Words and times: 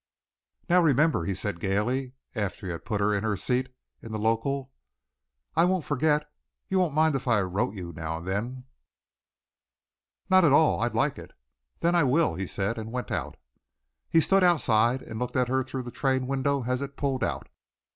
"Now 0.67 0.81
remember!" 0.81 1.25
he 1.25 1.35
said 1.35 1.59
gaily, 1.59 2.13
after 2.33 2.65
he 2.65 2.71
had 2.71 2.85
put 2.85 2.99
her 3.01 3.13
in 3.13 3.23
her 3.23 3.37
seat 3.37 3.69
in 4.01 4.11
the 4.11 4.17
local. 4.17 4.71
"I 5.55 5.63
won't 5.65 5.85
forget." 5.85 6.27
"You 6.69 6.79
wouldn't 6.79 6.95
mind 6.95 7.13
if 7.15 7.27
I 7.27 7.39
wrote 7.43 7.75
you 7.75 7.93
now 7.95 8.17
and 8.17 8.27
then?" 8.27 8.63
"Not 10.27 10.43
at 10.43 10.53
all. 10.53 10.81
I'd 10.81 10.95
like 10.95 11.19
it." 11.19 11.33
"Then 11.81 11.93
I 11.93 12.03
will," 12.03 12.33
he 12.33 12.47
said, 12.47 12.79
and 12.79 12.91
went 12.91 13.11
out. 13.11 13.37
He 14.09 14.21
stood 14.21 14.43
outside 14.43 15.03
and 15.03 15.19
looked 15.19 15.35
at 15.35 15.49
her 15.49 15.63
through 15.63 15.83
the 15.83 15.91
train 15.91 16.25
window 16.25 16.63
as 16.63 16.81
it 16.81 16.97
pulled 16.97 17.23
out. 17.23 17.47